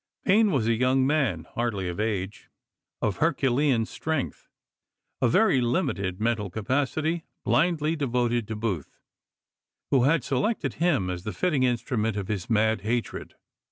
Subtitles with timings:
[0.25, 2.49] Payne was a young man, hardly of age,
[3.03, 4.49] of her culean strength,
[5.21, 8.97] of very limited mental capacity, blindly devoted to Booth,
[9.91, 13.35] who had selected him as the fitting instrument of his mad hatred.